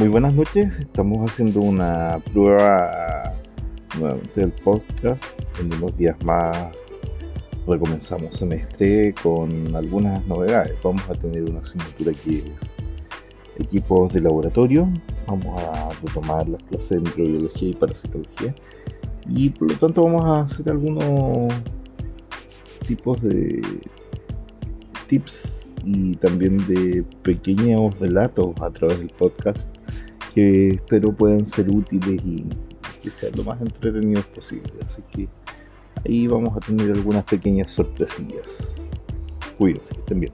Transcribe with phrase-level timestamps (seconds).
[0.00, 3.34] Muy buenas noches, estamos haciendo una prueba
[3.98, 5.22] nuevamente del podcast.
[5.60, 6.56] En unos días más
[7.68, 10.72] recomenzamos semestre con algunas novedades.
[10.82, 12.76] Vamos a tener una asignatura que es
[13.58, 14.88] equipos de laboratorio.
[15.26, 18.54] Vamos a retomar las clases de microbiología y parasitología.
[19.28, 21.52] Y por lo tanto vamos a hacer algunos
[22.86, 23.60] tipos de
[25.08, 29.70] tips y también de pequeños relatos a través del podcast
[30.34, 32.44] que espero puedan ser útiles y
[33.02, 34.72] que sean lo más entretenidos posible.
[34.84, 35.28] Así que
[36.04, 38.72] ahí vamos a tener algunas pequeñas sorpresillas.
[39.58, 40.32] Cuídense, que estén bien.